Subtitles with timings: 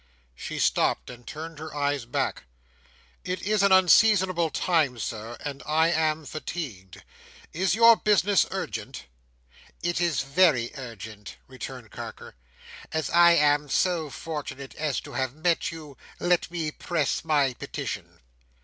[0.33, 2.45] She stopped and turned her eyes back
[3.23, 7.03] "It is an unseasonable time, Sir, and I am fatigued.
[7.53, 9.05] Is your business urgent?"
[9.83, 12.33] "It is very urgent, returned Carker.
[12.91, 18.21] "As I am so fortunate as to have met you, let me press my petition."